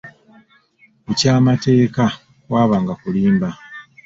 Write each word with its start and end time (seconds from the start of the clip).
Ku 1.03 1.11
ky'amateeka 1.19 2.03
kwabanga 2.45 2.93
kulimba. 3.01 3.47